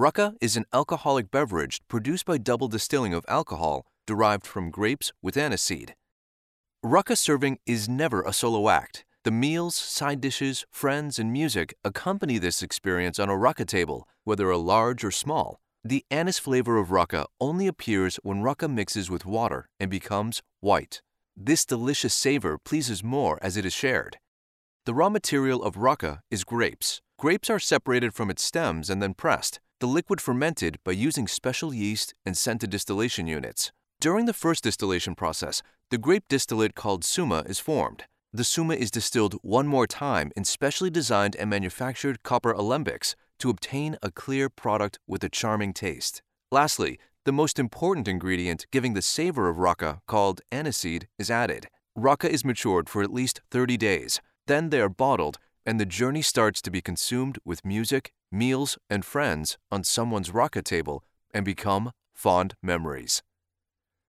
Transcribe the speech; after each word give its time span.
Rakı 0.00 0.34
is 0.40 0.56
an 0.56 0.64
alcoholic 0.72 1.30
beverage 1.30 1.82
produced 1.86 2.24
by 2.24 2.38
double 2.38 2.68
distilling 2.68 3.12
of 3.12 3.26
alcohol 3.28 3.84
derived 4.06 4.46
from 4.46 4.70
grapes 4.70 5.12
with 5.20 5.36
aniseed. 5.36 5.90
Rakı 6.82 7.18
serving 7.18 7.58
is 7.66 7.86
never 7.86 8.22
a 8.22 8.32
solo 8.32 8.70
act. 8.70 9.04
The 9.24 9.30
meals, 9.30 9.74
side 9.76 10.22
dishes, 10.22 10.64
friends, 10.70 11.18
and 11.18 11.30
music 11.30 11.74
accompany 11.84 12.38
this 12.38 12.62
experience 12.62 13.18
on 13.18 13.28
a 13.28 13.34
Rakı 13.34 13.66
table, 13.66 14.08
whether 14.24 14.48
a 14.48 14.56
large 14.56 15.04
or 15.04 15.10
small. 15.10 15.60
The 15.84 16.02
anise 16.10 16.38
flavor 16.38 16.78
of 16.78 16.88
Rakı 16.88 17.26
only 17.38 17.66
appears 17.66 18.16
when 18.22 18.40
Rakı 18.42 18.70
mixes 18.70 19.10
with 19.10 19.26
water 19.26 19.68
and 19.78 19.90
becomes 19.90 20.40
white. 20.60 21.02
This 21.36 21.66
delicious 21.66 22.14
savor 22.14 22.56
pleases 22.56 23.04
more 23.04 23.38
as 23.42 23.58
it 23.58 23.66
is 23.66 23.74
shared. 23.74 24.16
The 24.86 24.94
raw 24.94 25.10
material 25.10 25.62
of 25.62 25.74
Rakı 25.74 26.20
is 26.30 26.42
grapes. 26.42 27.02
Grapes 27.18 27.50
are 27.50 27.58
separated 27.58 28.14
from 28.14 28.30
its 28.30 28.42
stems 28.42 28.88
and 28.88 29.02
then 29.02 29.12
pressed. 29.12 29.60
The 29.80 29.86
liquid 29.86 30.20
fermented 30.20 30.78
by 30.84 30.92
using 30.92 31.26
special 31.26 31.72
yeast 31.72 32.14
and 32.26 32.36
sent 32.36 32.60
to 32.60 32.66
distillation 32.66 33.26
units. 33.26 33.72
During 33.98 34.26
the 34.26 34.34
first 34.34 34.62
distillation 34.62 35.14
process, 35.14 35.62
the 35.90 35.96
grape 35.96 36.24
distillate 36.28 36.74
called 36.74 37.02
suma 37.02 37.44
is 37.46 37.58
formed. 37.58 38.04
The 38.30 38.44
suma 38.44 38.74
is 38.74 38.90
distilled 38.90 39.36
one 39.40 39.66
more 39.66 39.86
time 39.86 40.32
in 40.36 40.44
specially 40.44 40.90
designed 40.90 41.34
and 41.34 41.48
manufactured 41.48 42.22
copper 42.22 42.52
alembics 42.52 43.14
to 43.38 43.48
obtain 43.48 43.96
a 44.02 44.10
clear 44.10 44.50
product 44.50 44.98
with 45.06 45.24
a 45.24 45.30
charming 45.30 45.72
taste. 45.72 46.20
Lastly, 46.52 46.98
the 47.24 47.32
most 47.32 47.58
important 47.58 48.06
ingredient 48.06 48.66
giving 48.70 48.92
the 48.92 49.00
savor 49.00 49.48
of 49.48 49.56
rakı, 49.56 50.00
called 50.06 50.42
aniseed, 50.52 51.04
is 51.18 51.30
added. 51.30 51.68
Rakı 51.98 52.28
is 52.28 52.44
matured 52.44 52.90
for 52.90 53.02
at 53.02 53.14
least 53.14 53.40
30 53.50 53.78
days. 53.78 54.20
Then 54.46 54.68
they 54.68 54.82
are 54.82 54.90
bottled, 54.90 55.38
and 55.64 55.80
the 55.80 55.86
journey 55.86 56.20
starts 56.20 56.60
to 56.62 56.70
be 56.70 56.82
consumed 56.82 57.38
with 57.46 57.64
music, 57.64 58.12
meals, 58.32 58.78
and 58.88 59.04
friends 59.04 59.56
on 59.70 59.82
someone's 59.84 60.30
rakı 60.30 60.62
table 60.62 61.04
and 61.34 61.44
become 61.44 61.92
fond 62.14 62.54
memories. 62.62 63.22